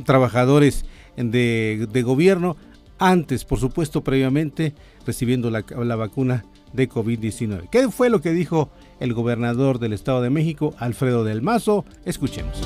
trabajadores 0.04 0.84
de, 1.16 1.88
de 1.90 2.02
gobierno, 2.02 2.56
antes, 2.98 3.44
por 3.44 3.58
supuesto, 3.58 4.02
previamente, 4.04 4.74
recibiendo 5.04 5.50
la, 5.50 5.64
la 5.84 5.96
vacuna 5.96 6.44
de 6.72 6.88
COVID-19. 6.88 7.68
¿Qué 7.70 7.88
fue 7.90 8.10
lo 8.10 8.20
que 8.20 8.30
dijo 8.30 8.70
el 9.02 9.14
gobernador 9.14 9.80
del 9.80 9.92
Estado 9.92 10.22
de 10.22 10.30
México, 10.30 10.74
Alfredo 10.78 11.24
del 11.24 11.42
Mazo? 11.42 11.84
Escuchemos. 12.04 12.62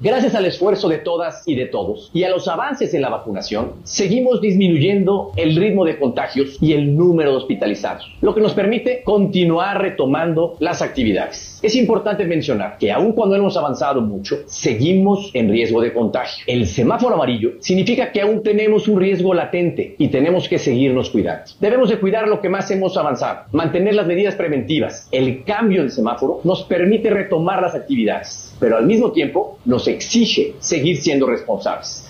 Gracias 0.00 0.34
al 0.34 0.46
esfuerzo 0.46 0.88
de 0.88 0.98
todas 0.98 1.46
y 1.46 1.54
de 1.54 1.66
todos 1.66 2.10
y 2.12 2.24
a 2.24 2.30
los 2.30 2.48
avances 2.48 2.92
en 2.92 3.02
la 3.02 3.08
vacunación, 3.08 3.74
seguimos 3.84 4.40
disminuyendo 4.40 5.30
el 5.36 5.54
ritmo 5.54 5.84
de 5.84 5.96
contagios 5.96 6.56
y 6.60 6.72
el 6.72 6.96
número 6.96 7.30
de 7.30 7.36
hospitalizados, 7.36 8.10
lo 8.20 8.34
que 8.34 8.40
nos 8.40 8.52
permite 8.52 9.04
continuar 9.04 9.80
retomando 9.80 10.56
las 10.58 10.82
actividades. 10.82 11.51
Es 11.62 11.76
importante 11.76 12.24
mencionar 12.24 12.76
que 12.76 12.90
aun 12.90 13.12
cuando 13.12 13.36
hemos 13.36 13.56
avanzado 13.56 14.00
mucho, 14.00 14.40
seguimos 14.46 15.30
en 15.32 15.48
riesgo 15.48 15.80
de 15.80 15.92
contagio. 15.92 16.44
El 16.48 16.66
semáforo 16.66 17.14
amarillo 17.14 17.52
significa 17.60 18.10
que 18.10 18.20
aún 18.20 18.42
tenemos 18.42 18.88
un 18.88 18.98
riesgo 18.98 19.32
latente 19.32 19.94
y 19.96 20.08
tenemos 20.08 20.48
que 20.48 20.58
seguirnos 20.58 21.10
cuidando. 21.10 21.44
Debemos 21.60 21.88
de 21.88 22.00
cuidar 22.00 22.26
lo 22.26 22.40
que 22.40 22.48
más 22.48 22.68
hemos 22.72 22.96
avanzado, 22.96 23.44
mantener 23.52 23.94
las 23.94 24.08
medidas 24.08 24.34
preventivas. 24.34 25.06
El 25.12 25.44
cambio 25.44 25.82
del 25.82 25.92
semáforo 25.92 26.40
nos 26.42 26.64
permite 26.64 27.10
retomar 27.10 27.62
las 27.62 27.76
actividades, 27.76 28.56
pero 28.58 28.76
al 28.76 28.86
mismo 28.86 29.12
tiempo 29.12 29.60
nos 29.64 29.86
exige 29.86 30.54
seguir 30.58 30.96
siendo 30.96 31.28
responsables. 31.28 32.08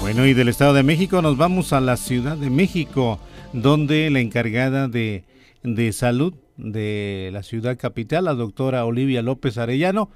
Bueno, 0.00 0.26
y 0.26 0.34
del 0.34 0.48
Estado 0.48 0.74
de 0.74 0.82
México 0.82 1.22
nos 1.22 1.36
vamos 1.36 1.72
a 1.72 1.80
la 1.80 1.96
Ciudad 1.96 2.36
de 2.36 2.50
México, 2.50 3.20
donde 3.54 4.10
la 4.10 4.20
encargada 4.20 4.88
de, 4.88 5.24
de 5.62 5.92
salud 5.92 6.34
de 6.56 7.30
la 7.32 7.42
ciudad 7.42 7.78
capital, 7.78 8.24
la 8.24 8.34
doctora 8.34 8.84
Olivia 8.84 9.22
López 9.22 9.56
Arellano, 9.58 10.10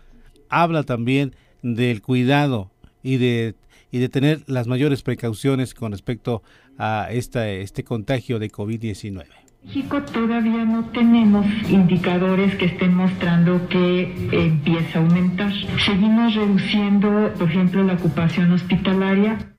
habla 0.48 0.82
también 0.82 1.34
del 1.62 2.02
cuidado 2.02 2.70
y 3.02 3.16
de, 3.16 3.54
y 3.90 3.98
de 3.98 4.08
tener 4.08 4.42
las 4.46 4.66
mayores 4.66 5.02
precauciones 5.02 5.72
con 5.72 5.92
respecto 5.92 6.42
a 6.78 7.08
esta, 7.10 7.48
este 7.48 7.84
contagio 7.84 8.38
de 8.38 8.50
COVID-19. 8.50 9.24
México 9.64 10.00
todavía 10.02 10.64
no 10.64 10.84
tenemos 10.90 11.44
indicadores 11.68 12.54
que 12.56 12.66
estén 12.66 12.94
mostrando 12.94 13.68
que 13.68 14.14
empieza 14.32 14.98
a 14.98 15.02
aumentar. 15.02 15.52
Seguimos 15.84 16.34
reduciendo, 16.34 17.32
por 17.38 17.50
ejemplo, 17.50 17.82
la 17.82 17.94
ocupación 17.94 18.52
hospitalaria. 18.52 19.57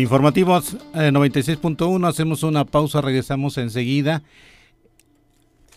Informativos 0.00 0.78
96.1 0.94 2.04
eh, 2.04 2.08
hacemos 2.08 2.42
una 2.42 2.64
pausa, 2.64 3.02
regresamos 3.02 3.58
enseguida. 3.58 4.22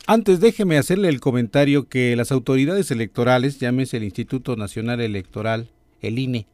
Antes 0.08 0.40
déjeme 0.40 0.78
hacerle 0.78 1.10
el 1.10 1.20
comentario 1.20 1.90
que 1.90 2.16
las 2.16 2.32
autoridades 2.32 2.90
electorales, 2.92 3.60
llámese 3.60 3.98
el 3.98 4.06
Instituto 4.06 4.56
Nacional 4.56 5.02
Electoral, 5.02 5.72
el 6.00 6.20
INE, 6.20 6.48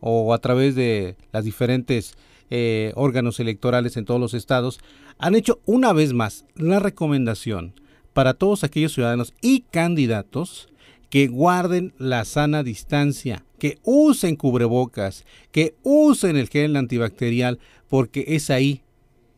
o 0.00 0.34
a 0.34 0.38
través 0.38 0.74
de 0.74 1.14
las 1.30 1.44
diferentes 1.44 2.16
eh, 2.50 2.92
órganos 2.96 3.38
electorales 3.38 3.96
en 3.96 4.04
todos 4.04 4.20
los 4.20 4.34
estados, 4.34 4.80
han 5.18 5.36
hecho 5.36 5.60
una 5.64 5.92
vez 5.92 6.12
más 6.14 6.44
la 6.56 6.80
recomendación 6.80 7.74
para 8.14 8.34
todos 8.34 8.64
aquellos 8.64 8.94
ciudadanos 8.94 9.32
y 9.40 9.60
candidatos 9.70 10.68
que 11.12 11.26
guarden 11.26 11.92
la 11.98 12.24
sana 12.24 12.62
distancia, 12.62 13.44
que 13.58 13.76
usen 13.82 14.34
cubrebocas, 14.34 15.26
que 15.50 15.74
usen 15.82 16.38
el 16.38 16.48
gel 16.48 16.74
antibacterial, 16.74 17.58
porque 17.90 18.24
es 18.28 18.48
ahí, 18.48 18.80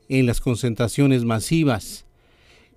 en 0.08 0.26
las 0.26 0.40
concentraciones 0.40 1.24
masivas, 1.24 2.06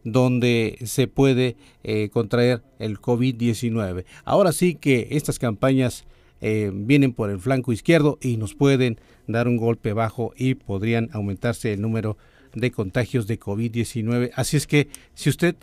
donde 0.03 0.79
se 0.83 1.07
puede 1.07 1.57
eh, 1.83 2.09
contraer 2.11 2.63
el 2.79 2.99
COVID-19. 2.99 4.03
Ahora 4.25 4.51
sí 4.51 4.73
que 4.73 5.09
estas 5.11 5.37
campañas 5.37 6.05
eh, 6.41 6.71
vienen 6.73 7.13
por 7.13 7.29
el 7.29 7.39
flanco 7.39 7.71
izquierdo 7.71 8.17
y 8.19 8.37
nos 8.37 8.55
pueden 8.55 8.99
dar 9.27 9.47
un 9.47 9.57
golpe 9.57 9.93
bajo 9.93 10.33
y 10.35 10.55
podrían 10.55 11.11
aumentarse 11.13 11.71
el 11.71 11.81
número 11.81 12.17
de 12.55 12.71
contagios 12.71 13.27
de 13.27 13.39
COVID-19. 13.39 14.31
Así 14.33 14.57
es 14.57 14.65
que 14.65 14.87
si 15.13 15.29
usted 15.29 15.55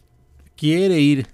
quiere 0.54 1.00
ir 1.00 1.26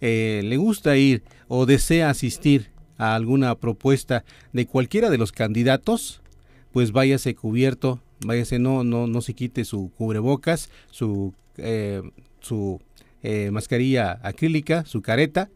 eh, 0.00 0.42
le 0.44 0.56
gusta 0.56 0.96
ir 0.96 1.22
o 1.48 1.66
desea 1.66 2.10
asistir 2.10 2.70
a 2.96 3.14
alguna 3.14 3.54
propuesta 3.54 4.24
de 4.52 4.66
cualquiera 4.66 5.10
de 5.10 5.18
los 5.18 5.32
candidatos, 5.32 6.20
pues 6.72 6.92
váyase 6.92 7.34
cubierto, 7.34 8.00
váyase, 8.24 8.58
no, 8.58 8.84
no, 8.84 9.06
no 9.06 9.20
se 9.20 9.34
quite 9.34 9.64
su 9.64 9.90
cubrebocas, 9.96 10.70
su, 10.90 11.34
eh, 11.56 12.02
su 12.40 12.80
eh, 13.22 13.50
mascarilla 13.52 14.20
acrílica, 14.22 14.84
su 14.84 15.02
careta, 15.02 15.50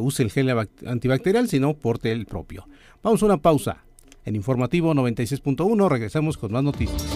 use 0.00 0.22
el 0.22 0.30
gel 0.30 0.50
antibacterial, 0.86 1.48
sino 1.48 1.74
porte 1.74 2.10
el 2.10 2.24
propio. 2.24 2.66
Vamos 3.02 3.22
a 3.22 3.26
una 3.26 3.36
pausa. 3.36 3.84
En 4.24 4.34
Informativo 4.34 4.94
96.1 4.94 5.88
regresamos 5.88 6.38
con 6.38 6.50
más 6.50 6.64
noticias. 6.64 7.15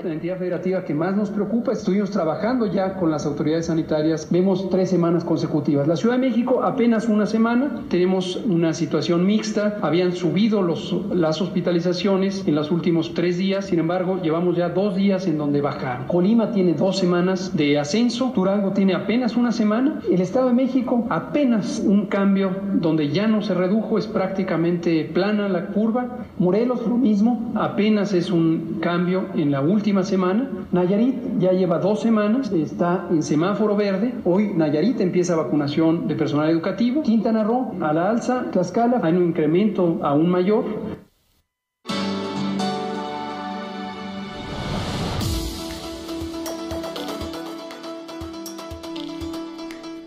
La 0.03 0.13
entidad 0.13 0.39
federativa 0.39 0.85
que 0.85 0.93
más 0.93 1.15
nos 1.15 1.31
preocupa, 1.31 1.73
estuvimos 1.73 2.11
trabajando 2.11 2.67
ya 2.67 2.95
con 2.95 3.11
las 3.11 3.27
autoridades 3.27 3.67
sanitarias, 3.67 4.27
vemos 4.31 4.69
tres 4.69 4.91
semanas 4.91 5.25
consecutivas. 5.25 5.87
La 5.87 5.97
Ciudad 5.97 6.17
de 6.17 6.29
México 6.29 6.63
apenas 6.65 7.09
una 7.09 7.27
semana, 7.27 7.83
tenemos 7.89 8.37
una 8.45 8.75
situación 8.75 9.25
mixta, 9.25 9.79
habían 9.83 10.13
subido 10.13 10.63
los, 10.63 10.95
las 11.13 11.41
hospitalizaciones 11.41 12.47
en 12.47 12.57
los 12.57 12.71
últimos 12.73 13.15
tres 13.15 13.39
días, 13.39 13.67
sin 13.67 13.79
embargo 13.79 14.21
llevamos 14.21 14.57
ya 14.57 14.69
dos 14.69 14.97
días 14.97 15.27
en 15.29 15.39
donde 15.39 15.61
bajaron. 15.61 16.07
Colima 16.09 16.51
tiene 16.51 16.75
dos 16.75 16.99
semanas 16.99 17.57
de 17.57 17.79
ascenso, 17.79 18.33
Durango 18.35 18.73
tiene 18.73 18.95
apenas 18.95 19.37
una 19.37 19.53
semana, 19.53 20.01
el 20.11 20.21
Estado 20.21 20.49
de 20.49 20.55
México 20.55 21.07
apenas 21.09 21.81
un 21.85 22.07
cambio 22.07 22.51
donde 22.75 23.11
ya 23.11 23.29
no 23.29 23.43
se 23.43 23.55
redujo, 23.55 23.99
es 23.99 24.07
prácticamente 24.07 25.05
plana 25.05 25.49
la 25.49 25.67
curva, 25.67 26.25
Morelos 26.39 26.85
lo 26.87 26.97
mismo, 26.97 27.53
apenas 27.55 28.13
es 28.13 28.31
un 28.31 28.79
cambio 28.81 29.27
en 29.37 29.53
la 29.53 29.61
última 29.61 29.84
semana. 29.85 30.49
Nayarit 30.73 31.39
ya 31.39 31.53
lleva 31.53 31.79
dos 31.79 32.01
semanas, 32.01 32.51
está 32.53 33.07
en 33.11 33.23
semáforo 33.23 33.77
verde. 33.77 34.15
Hoy 34.25 34.53
Nayarit 34.55 34.99
empieza 35.01 35.37
vacunación 35.37 36.09
de 36.09 36.15
personal 36.15 36.49
educativo. 36.49 37.03
Quintana 37.03 37.45
Roo 37.45 37.75
a 37.83 37.93
la 37.93 38.09
alza, 38.09 38.47
Tlaxcala 38.51 39.01
hay 39.03 39.13
un 39.13 39.25
incremento 39.25 40.01
aún 40.03 40.31
mayor. 40.31 40.65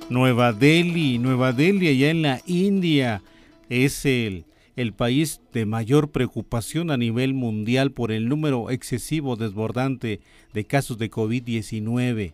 Nueva 0.09 0.53
Delhi, 0.53 1.19
Nueva 1.19 1.53
Delhi, 1.53 1.89
allá 1.89 2.09
en 2.09 2.21
la 2.23 2.39
India, 2.47 3.21
es 3.69 4.05
el 4.05 4.46
el 4.77 4.93
país 4.93 5.41
de 5.53 5.65
mayor 5.65 6.11
preocupación 6.11 6.91
a 6.91 6.97
nivel 6.97 7.33
mundial 7.33 7.91
por 7.91 8.11
el 8.11 8.29
número 8.29 8.69
excesivo 8.69 9.35
desbordante 9.35 10.21
de 10.53 10.65
casos 10.65 10.99
de 10.99 11.09
COVID-19. 11.09 12.33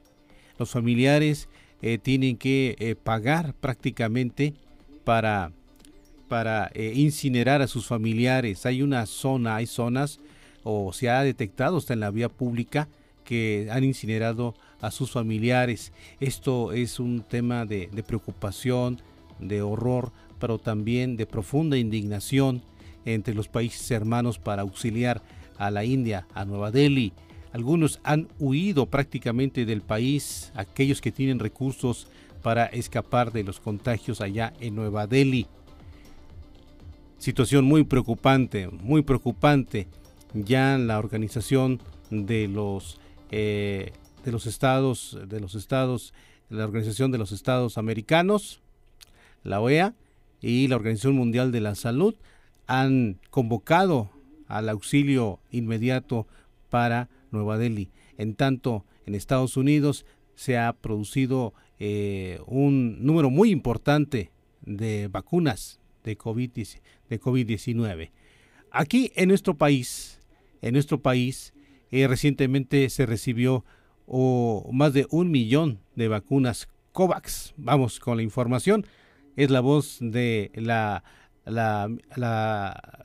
Los 0.59 0.69
familiares 0.69 1.47
eh, 1.81 1.97
tienen 1.97 2.35
que 2.35 2.75
eh, 2.79 2.95
pagar 2.95 3.53
prácticamente 3.55 4.53
para, 5.05 5.53
para 6.27 6.69
eh, 6.73 6.91
incinerar 6.93 7.61
a 7.61 7.67
sus 7.67 7.87
familiares. 7.87 8.65
Hay 8.65 8.81
una 8.81 9.05
zona, 9.05 9.55
hay 9.55 9.65
zonas, 9.65 10.19
o 10.63 10.91
se 10.91 11.09
ha 11.09 11.23
detectado 11.23 11.77
hasta 11.77 11.93
en 11.93 12.01
la 12.01 12.11
vía 12.11 12.27
pública, 12.27 12.89
que 13.23 13.69
han 13.71 13.85
incinerado 13.85 14.53
a 14.81 14.91
sus 14.91 15.11
familiares. 15.11 15.93
Esto 16.19 16.73
es 16.73 16.99
un 16.99 17.21
tema 17.21 17.65
de 17.65 17.87
preocupación, 18.05 18.99
de 19.39 19.61
horror 19.61 20.11
pero 20.43 20.59
también 20.59 21.15
de 21.15 21.25
profunda 21.25 21.77
indignación 21.77 22.63
entre 23.05 23.33
los 23.33 23.47
países 23.47 23.89
hermanos 23.91 24.39
para 24.39 24.63
auxiliar 24.63 25.21
a 25.57 25.71
la 25.71 25.85
India, 25.85 26.27
a 26.33 26.43
Nueva 26.43 26.69
Delhi. 26.69 27.13
Algunos 27.53 28.01
han 28.03 28.27
huido 28.39 28.87
prácticamente 28.87 29.63
del 29.65 29.81
país, 29.81 30.51
aquellos 30.53 30.99
que 30.99 31.13
tienen 31.13 31.39
recursos 31.39 32.09
para 32.41 32.65
escapar 32.65 33.31
de 33.31 33.45
los 33.45 33.61
contagios 33.61 34.19
allá 34.19 34.51
en 34.59 34.75
Nueva 34.75 35.07
Delhi. 35.07 35.47
Situación 37.19 37.63
muy 37.63 37.85
preocupante, 37.85 38.67
muy 38.67 39.01
preocupante. 39.01 39.87
Ya 40.33 40.77
la 40.77 40.99
organización 40.99 41.79
de 42.09 42.49
los 42.49 42.99
eh, 43.31 43.93
de 44.25 44.31
los 44.33 44.45
estados, 44.45 45.17
de 45.25 45.39
los 45.39 45.55
estados, 45.55 46.13
la 46.49 46.65
organización 46.65 47.13
de 47.13 47.17
los 47.17 47.31
estados 47.31 47.77
americanos, 47.77 48.59
la 49.43 49.61
OEA, 49.61 49.95
y 50.43 50.67
la 50.67 50.75
Organización 50.75 51.15
Mundial 51.15 51.51
de 51.51 51.61
la 51.61 51.73
Salud 51.73 52.15
han 52.67 53.17
convocado 53.29 54.11
al 54.47 54.67
auxilio 54.67 55.39
inmediato 55.51 56.27
para 56.69 57.09
Nueva 57.31 57.57
Delhi. 57.57 57.89
En 58.17 58.35
tanto, 58.35 58.85
en 59.05 59.15
Estados 59.15 59.55
Unidos 59.55 60.05
se 60.35 60.57
ha 60.57 60.73
producido 60.73 61.53
eh, 61.79 62.39
un 62.45 63.03
número 63.05 63.29
muy 63.29 63.51
importante 63.51 64.31
de 64.61 65.07
vacunas 65.07 65.79
de 66.03 66.17
COVID-19. 66.17 66.81
De 67.09 67.19
COVID 67.19 67.51
Aquí 68.71 69.11
en 69.15 69.29
nuestro 69.29 69.55
país, 69.55 70.19
en 70.61 70.73
nuestro 70.73 71.01
país, 71.01 71.53
eh, 71.89 72.07
recientemente 72.07 72.89
se 72.89 73.05
recibió 73.05 73.63
oh, 74.07 74.69
más 74.73 74.93
de 74.93 75.07
un 75.09 75.31
millón 75.31 75.79
de 75.95 76.09
vacunas 76.09 76.67
COVAX. 76.91 77.53
Vamos 77.55 77.99
con 77.99 78.17
la 78.17 78.23
información. 78.23 78.85
Es 79.35 79.49
la 79.49 79.61
voz 79.61 79.97
de 79.99 80.51
la, 80.55 81.03
la, 81.45 81.89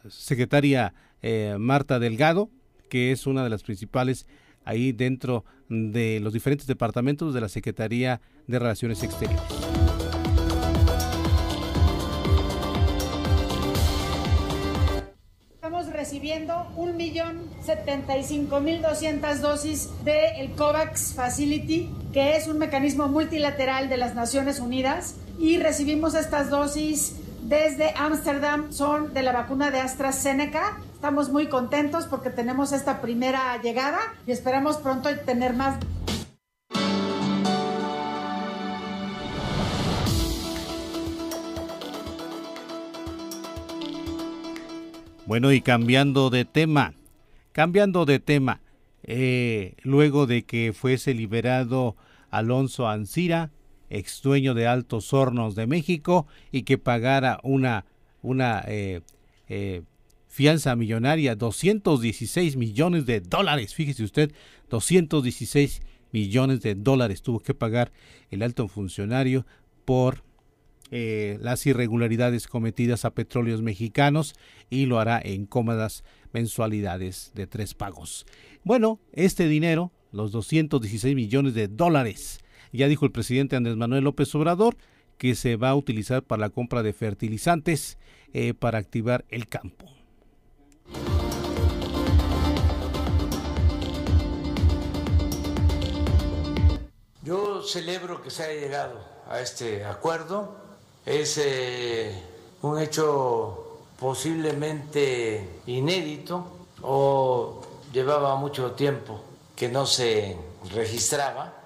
secretaria 0.09 0.93
eh, 1.23 1.57
Marta 1.59 1.99
Delgado, 1.99 2.51
que 2.91 3.13
es 3.13 3.27
una 3.27 3.43
de 3.45 3.51
las 3.51 3.63
principales 3.63 4.27
ahí 4.65 4.93
dentro 4.93 5.47
de 5.69 6.21
los 6.21 6.35
diferentes 6.35 6.67
departamentos 6.67 7.33
de 7.33 7.41
la 7.41 7.49
Secretaría 7.49 8.21
de 8.47 8.59
Relaciones 8.59 9.03
Exteriores. 9.03 9.41
Estamos 15.55 15.87
recibiendo 15.93 16.67
1.075.200 16.77 19.39
dosis 19.39 19.89
del 20.05 20.51
COVAX 20.53 21.15
Facility, 21.15 21.89
que 22.13 22.37
es 22.37 22.49
un 22.49 22.59
mecanismo 22.59 23.09
multilateral 23.09 23.89
de 23.89 23.97
las 23.97 24.15
Naciones 24.15 24.61
Unidas, 24.61 25.17
y 25.39 25.59
recibimos 25.59 26.15
estas 26.15 26.51
dosis 26.51 27.17
desde 27.43 27.95
Ámsterdam, 27.97 28.73
son 28.73 29.15
de 29.15 29.23
la 29.23 29.33
vacuna 29.33 29.71
de 29.71 29.81
AstraZeneca 29.81 30.79
Estamos 30.99 31.31
muy 31.31 31.47
contentos 31.47 32.07
porque 32.07 32.29
tenemos 32.29 32.73
esta 32.73 33.01
primera 33.01 33.63
llegada 33.63 34.01
y 34.27 34.33
esperamos 34.33 34.79
pronto 34.79 35.09
tener 35.25 35.55
más. 35.55 35.79
Bueno, 45.25 45.53
y 45.53 45.61
cambiando 45.61 46.31
de 46.31 46.45
tema, 46.45 46.95
cambiando 47.53 48.05
de 48.05 48.19
tema, 48.19 48.61
eh, 49.05 49.77
luego 49.85 50.27
de 50.27 50.43
que 50.43 50.73
fuese 50.73 51.15
liberado 51.15 51.95
Alonso 52.29 52.89
Ancira, 52.89 53.53
ex 53.91 54.23
dueño 54.23 54.55
de 54.55 54.67
Altos 54.67 55.13
Hornos 55.13 55.55
de 55.55 55.67
México, 55.67 56.27
y 56.53 56.63
que 56.63 56.79
pagara 56.79 57.41
una, 57.43 57.85
una 58.23 58.65
eh, 58.67 59.01
eh, 59.49 59.83
fianza 60.27 60.77
millonaria, 60.77 61.35
216 61.35 62.57
millones 62.57 63.07
de 63.07 63.21
dólares. 63.21 63.75
Fíjese 63.75 64.05
usted, 64.05 64.33
216 64.71 65.83
millones 66.13 66.61
de 66.63 66.75
dólares 66.75 67.23
tuvo 67.23 67.41
que 67.41 67.55
pagar 67.55 67.93
el 68.31 68.43
alto 68.43 68.69
funcionario 68.69 69.47
por 69.85 70.23
eh, 70.91 71.39
las 71.43 71.67
irregularidades 71.67 72.47
cometidas 72.47 73.05
a 73.05 73.11
petróleos 73.11 73.61
mexicanos 73.61 74.35
y 74.71 74.87
lo 74.87 74.99
hará 74.99 75.21
en 75.23 75.45
cómodas 75.45 76.03
mensualidades 76.33 77.33
de 77.35 77.47
tres 77.47 77.75
pagos. 77.75 78.27
Bueno, 78.65 78.99
este 79.13 79.49
dinero, 79.49 79.93
los 80.13 80.33
216 80.33 81.15
millones 81.15 81.53
de 81.55 81.69
dólares, 81.69 82.39
ya 82.73 82.89
dijo 82.89 83.05
el 83.05 83.13
presidente 83.13 83.57
Andrés 83.57 83.77
Manuel 83.77 84.05
López 84.05 84.35
Obrador, 84.35 84.77
que 85.17 85.35
se 85.35 85.57
va 85.57 85.71
a 85.71 85.75
utilizar 85.75 86.23
para 86.23 86.41
la 86.41 86.51
compra 86.51 86.83
de 86.83 86.93
fertilizantes 86.93 87.99
eh, 88.33 88.55
para 88.55 88.79
activar 88.79 89.25
el 89.29 89.49
campo. 89.49 89.87
Yo 97.23 97.63
celebro 97.63 98.23
que 98.23 98.31
se 98.31 98.45
haya 98.45 98.61
llegado 98.61 99.05
a 99.29 99.41
este 99.41 99.85
acuerdo. 99.85 100.57
Es 101.05 101.39
eh, 101.39 102.23
un 102.63 102.81
hecho 102.81 103.81
posiblemente 103.99 105.61
inédito 105.67 106.67
o 106.83 107.61
llevaba 107.93 108.37
mucho 108.37 108.73
tiempo 108.73 109.23
que 109.57 109.69
no 109.69 109.85
se 109.85 110.37
registraba. 110.73 111.58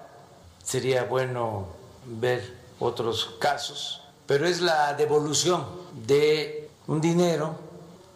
Sería 0.63 1.03
bueno 1.03 1.67
ver 2.05 2.57
otros 2.79 3.35
casos, 3.39 4.01
pero 4.25 4.47
es 4.47 4.61
la 4.61 4.93
devolución 4.93 5.65
de 6.05 6.69
un 6.87 6.99
dinero 7.01 7.55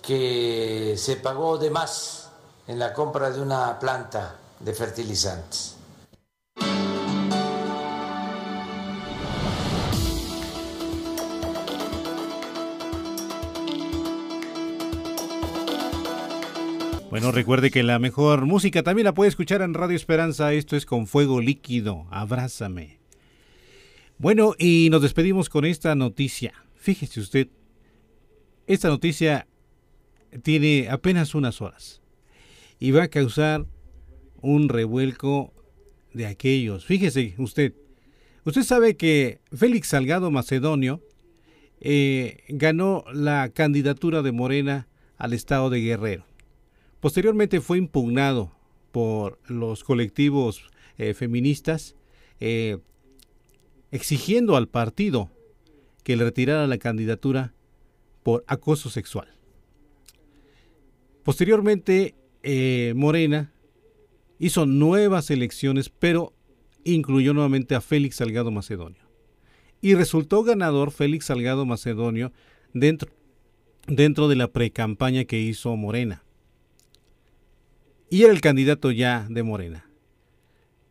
que 0.02 0.96
se 0.98 1.18
pagó 1.18 1.58
de 1.58 1.70
más 1.70 2.30
en 2.68 2.80
la 2.80 2.94
compra 2.94 3.30
de 3.30 3.42
una 3.42 3.80
planta 3.80 4.36
de 4.60 4.74
fertilizantes. 4.74 5.77
Bueno, 17.18 17.32
recuerde 17.32 17.72
que 17.72 17.82
la 17.82 17.98
mejor 17.98 18.46
música 18.46 18.84
también 18.84 19.06
la 19.06 19.16
puede 19.16 19.30
escuchar 19.30 19.64
en 19.64 19.74
Radio 19.74 19.96
Esperanza. 19.96 20.54
Esto 20.54 20.76
es 20.76 20.86
con 20.86 21.08
fuego 21.08 21.42
líquido. 21.42 22.06
Abrázame. 22.12 23.00
Bueno, 24.20 24.54
y 24.60 24.90
nos 24.92 25.02
despedimos 25.02 25.50
con 25.50 25.66
esta 25.66 25.96
noticia. 25.96 26.54
Fíjese 26.76 27.20
usted, 27.20 27.48
esta 28.68 28.90
noticia 28.90 29.48
tiene 30.44 30.90
apenas 30.92 31.34
unas 31.34 31.60
horas 31.60 32.04
y 32.80 32.92
va 32.92 33.02
a 33.02 33.08
causar 33.08 33.66
un 34.44 34.70
revuelco 34.70 35.52
de 36.14 36.28
aquellos. 36.28 36.86
Fíjese 36.86 37.34
usted, 37.40 37.74
usted 38.44 38.62
sabe 38.62 38.96
que 38.96 39.42
Félix 39.52 39.88
Salgado 39.88 40.30
Macedonio 40.30 41.02
eh, 41.82 42.44
ganó 42.50 43.06
la 43.12 43.50
candidatura 43.50 44.22
de 44.22 44.34
Morena 44.34 44.88
al 45.18 45.34
estado 45.34 45.72
de 45.72 45.82
Guerrero. 45.82 46.27
Posteriormente 47.00 47.62
fue 47.62 47.78
impugnado 47.78 48.52
por 48.92 49.40
los 49.48 49.84
colectivos 49.84 50.64
eh, 50.98 51.14
feministas 51.14 51.96
eh, 52.40 52.80
exigiendo 53.92 54.56
al 54.56 54.68
partido 54.68 55.30
que 56.04 56.16
le 56.16 56.24
retirara 56.24 56.66
la 56.66 56.78
candidatura 56.78 57.54
por 58.24 58.44
acoso 58.48 58.90
sexual. 58.90 59.28
Posteriormente, 61.24 62.16
eh, 62.42 62.94
Morena 62.96 63.52
hizo 64.40 64.66
nuevas 64.66 65.30
elecciones, 65.30 65.90
pero 65.90 66.34
incluyó 66.84 67.34
nuevamente 67.34 67.76
a 67.76 67.82
Félix 67.82 68.18
Salgado 68.18 68.50
Macedonio. 68.50 69.04
Y 69.82 69.94
resultó 69.94 70.44
ganador 70.44 70.92
Félix 70.92 71.26
Salgado 71.26 71.66
Macedonio 71.66 72.32
dentro, 72.74 73.12
dentro 73.88 74.28
de 74.28 74.36
la 74.36 74.52
precampaña 74.52 75.26
que 75.26 75.40
hizo 75.40 75.76
Morena 75.76 76.24
y 78.10 78.24
era 78.24 78.32
el 78.32 78.42
candidato 78.42 78.92
ya 78.92 79.28
de 79.30 79.44
Morena. 79.44 79.90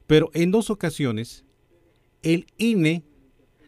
Pero 0.07 0.31
en 0.35 0.51
dos 0.51 0.71
ocasiones, 0.71 1.45
el 2.23 2.47
INE 2.59 3.05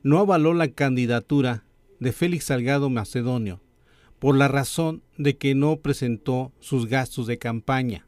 no 0.02 0.18
avaló 0.18 0.54
la 0.54 0.68
candidatura 0.68 1.64
de 1.98 2.12
Félix 2.12 2.44
Salgado 2.46 2.90
Macedonio 2.90 3.61
por 4.18 4.37
la 4.37 4.48
razón 4.48 5.02
de 5.16 5.37
que 5.37 5.54
no 5.54 5.76
presentó 5.76 6.52
sus 6.61 6.87
gastos 6.87 7.26
de 7.26 7.38
campaña. 7.38 8.06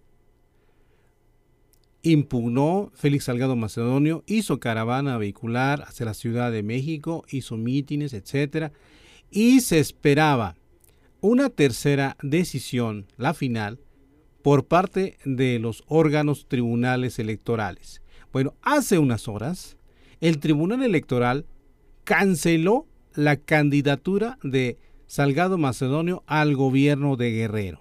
Impugnó 2.03 2.91
Félix 2.95 3.25
Salgado 3.25 3.57
Macedonio, 3.57 4.25
hizo 4.27 4.59
caravana 4.59 5.19
vehicular 5.19 5.83
hacia 5.83 6.07
la 6.07 6.15
Ciudad 6.15 6.51
de 6.51 6.63
México, 6.63 7.25
hizo 7.31 7.57
mítines, 7.57 8.13
etc. 8.15 8.73
Y 9.31 9.61
se 9.61 9.79
esperaba 9.79 10.57
una 11.21 11.51
tercera 11.51 12.17
decisión, 12.23 13.07
la 13.19 13.35
final, 13.35 13.79
por 14.43 14.67
parte 14.67 15.19
de 15.25 15.59
los 15.59 15.85
órganos 15.87 16.47
tribunales 16.49 17.19
electorales. 17.19 18.03
Bueno, 18.33 18.55
hace 18.63 18.99
unas 18.99 19.29
horas, 19.29 19.77
el 20.21 20.39
Tribunal 20.39 20.83
Electoral 20.83 21.47
canceló 22.05 22.87
la 23.15 23.37
candidatura 23.37 24.39
de 24.43 24.79
Salgado 25.07 25.59
Macedonio 25.59 26.23
al 26.27 26.55
gobierno 26.57 27.17
de 27.17 27.33
Guerrero. 27.33 27.81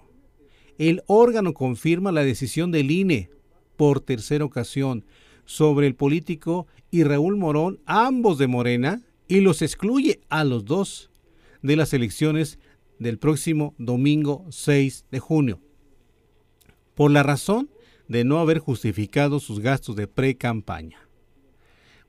El 0.78 1.02
órgano 1.06 1.54
confirma 1.54 2.12
la 2.12 2.24
decisión 2.24 2.72
del 2.72 2.90
INE 2.90 3.30
por 3.76 4.00
tercera 4.00 4.44
ocasión 4.44 5.04
sobre 5.44 5.86
el 5.86 5.94
político 5.94 6.66
y 6.90 7.04
Raúl 7.04 7.36
Morón, 7.36 7.80
ambos 7.86 8.38
de 8.38 8.46
Morena, 8.46 9.02
y 9.28 9.40
los 9.40 9.62
excluye 9.62 10.20
a 10.28 10.42
los 10.44 10.64
dos 10.64 11.10
de 11.62 11.76
las 11.76 11.94
elecciones 11.94 12.58
del 12.98 13.18
próximo 13.18 13.74
domingo 13.78 14.44
6 14.50 15.06
de 15.10 15.20
junio 15.20 15.60
por 17.00 17.10
la 17.10 17.22
razón 17.22 17.70
de 18.08 18.24
no 18.24 18.40
haber 18.40 18.58
justificado 18.58 19.40
sus 19.40 19.60
gastos 19.60 19.96
de 19.96 20.06
pre-campaña. 20.06 21.08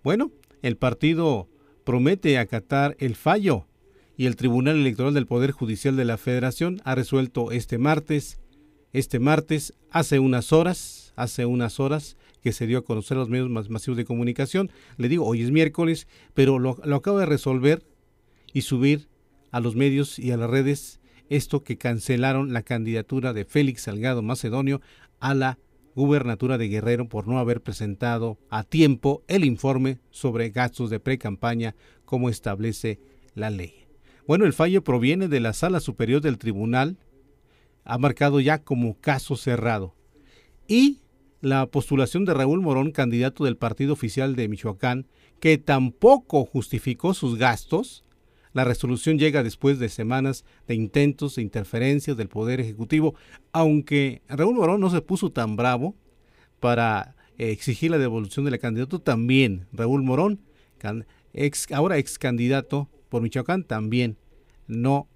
Bueno, 0.04 0.34
el 0.64 0.76
partido 0.76 1.48
promete 1.86 2.38
acatar 2.38 2.98
el 3.00 3.16
fallo 3.16 3.68
y 4.18 4.26
el 4.26 4.36
Tribunal 4.36 4.76
Electoral 4.76 5.14
del 5.14 5.28
Poder 5.28 5.52
Judicial 5.52 5.96
de 5.96 6.04
la 6.04 6.18
Federación 6.18 6.82
ha 6.84 6.94
resuelto 6.94 7.54
este 7.54 7.78
martes, 7.78 8.42
este 8.92 9.20
martes, 9.20 9.74
hace 9.92 10.20
unas 10.20 10.52
horas, 10.52 11.14
hace 11.16 11.46
unas 11.46 11.80
horas 11.80 12.18
que 12.42 12.52
se 12.52 12.68
dio 12.68 12.80
a 12.80 12.84
conocer 12.84 13.16
los 13.16 13.30
medios 13.30 13.70
masivos 13.70 13.96
de 13.96 14.04
comunicación. 14.04 14.72
Le 14.98 15.08
digo, 15.08 15.26
hoy 15.26 15.42
es 15.42 15.52
miércoles, 15.52 16.06
pero 16.34 16.60
lo, 16.60 16.78
lo 16.84 16.98
acaba 16.98 17.22
de 17.22 17.28
resolver 17.28 17.82
y 18.52 18.64
subir 18.64 19.08
a 19.52 19.62
los 19.62 19.78
medios 19.78 20.20
y 20.20 20.32
a 20.32 20.38
las 20.38 20.50
redes 20.50 21.00
esto 21.32 21.64
que 21.64 21.78
cancelaron 21.78 22.52
la 22.52 22.62
candidatura 22.62 23.32
de 23.32 23.46
Félix 23.46 23.84
Salgado 23.84 24.22
Macedonio 24.22 24.82
a 25.22 25.34
la 25.34 25.60
gubernatura 25.96 26.58
de 26.58 26.68
Guerrero 26.68 27.08
por 27.08 27.26
no 27.26 27.40
haber 27.40 27.62
presentado 27.62 28.38
a 28.50 28.66
tiempo 28.66 29.24
el 29.30 29.46
informe 29.46 30.00
sobre 30.10 30.50
gastos 30.50 30.90
de 30.90 31.00
pre-campaña 31.00 31.74
como 32.04 32.28
establece 32.28 33.00
la 33.34 33.50
ley. 33.50 33.88
Bueno, 34.28 34.46
el 34.46 34.52
fallo 34.52 34.84
proviene 34.84 35.30
de 35.30 35.40
la 35.40 35.54
Sala 35.54 35.80
Superior 35.80 36.22
del 36.22 36.38
Tribunal, 36.38 36.98
ha 37.86 37.98
marcado 37.98 38.42
ya 38.42 38.62
como 38.62 39.00
caso 39.00 39.38
cerrado. 39.38 39.96
Y 40.68 41.00
la 41.40 41.66
postulación 41.66 42.26
de 42.26 42.34
Raúl 42.34 42.60
Morón, 42.60 42.92
candidato 42.92 43.46
del 43.46 43.56
partido 43.56 43.94
oficial 43.94 44.36
de 44.36 44.50
Michoacán, 44.50 45.08
que 45.40 45.58
tampoco 45.58 46.46
justificó 46.46 47.14
sus 47.14 47.38
gastos, 47.38 48.04
la 48.54 48.64
resolución 48.64 49.18
llega 49.18 49.44
después 49.44 49.80
de 49.80 49.90
semanas 49.90 50.46
de 50.68 50.76
intentos 50.76 51.36
de 51.36 51.42
interferencias 51.42 52.18
del 52.18 52.28
Poder 52.28 52.60
Ejecutivo, 52.60 53.16
aunque 53.52 54.22
Raúl 54.28 54.56
Morón 54.56 54.82
no 54.82 54.90
se 54.90 55.02
puso 55.02 55.32
tan 55.32 55.56
bravo 55.56 55.96
para 56.60 57.16
eh, 57.38 57.52
exigir 57.52 57.92
la 57.92 57.98
devolución 57.98 58.46
de 58.46 58.52
la 58.52 58.58
candidatura, 58.58 59.04
también 59.04 59.68
Raúl 59.72 60.04
Morón, 60.04 60.42
ex, 61.34 61.72
ahora 61.72 61.98
ex 61.98 62.20
candidato 62.20 62.90
por 63.10 63.22
Michoacán, 63.22 63.64
también 63.64 64.18
no 64.68 65.08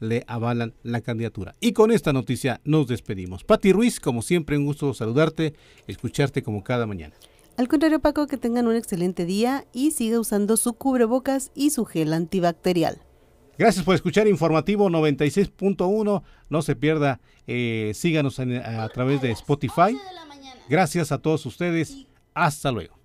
le 0.00 0.24
avalan 0.26 0.74
la 0.82 1.00
candidatura. 1.00 1.54
Y 1.60 1.72
con 1.72 1.90
esta 1.90 2.12
noticia 2.12 2.60
nos 2.64 2.86
despedimos. 2.86 3.44
Pati 3.44 3.72
Ruiz, 3.72 4.00
como 4.00 4.22
siempre, 4.22 4.56
un 4.56 4.66
gusto 4.66 4.94
saludarte, 4.94 5.54
escucharte 5.86 6.42
como 6.42 6.62
cada 6.62 6.86
mañana. 6.86 7.14
Al 7.58 7.66
contrario, 7.66 7.98
Paco, 7.98 8.28
que 8.28 8.36
tengan 8.36 8.68
un 8.68 8.76
excelente 8.76 9.24
día 9.24 9.66
y 9.72 9.90
siga 9.90 10.20
usando 10.20 10.56
su 10.56 10.74
cubrebocas 10.74 11.50
y 11.56 11.70
su 11.70 11.84
gel 11.84 12.12
antibacterial. 12.12 13.02
Gracias 13.58 13.84
por 13.84 13.96
escuchar 13.96 14.28
Informativo 14.28 14.88
96.1. 14.88 16.22
No 16.50 16.62
se 16.62 16.76
pierda, 16.76 17.20
eh, 17.48 17.90
síganos 17.96 18.38
a 18.38 18.88
través 18.90 19.20
de 19.22 19.32
Spotify. 19.32 19.98
Gracias 20.68 21.10
a 21.10 21.18
todos 21.18 21.44
ustedes. 21.46 22.06
Hasta 22.32 22.70
luego. 22.70 22.97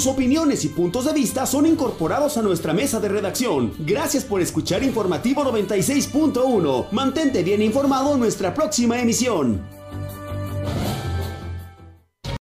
Tus 0.00 0.06
opiniones 0.06 0.64
y 0.64 0.68
puntos 0.68 1.04
de 1.04 1.12
vista 1.12 1.44
son 1.44 1.66
incorporados 1.66 2.38
a 2.38 2.40
nuestra 2.40 2.72
mesa 2.72 3.00
de 3.00 3.10
redacción. 3.10 3.74
Gracias 3.80 4.24
por 4.24 4.40
escuchar 4.40 4.82
Informativo 4.82 5.44
96.1. 5.44 6.86
Mantente 6.90 7.42
bien 7.42 7.60
informado 7.60 8.14
en 8.14 8.20
nuestra 8.20 8.54
próxima 8.54 8.98
emisión. 8.98 9.79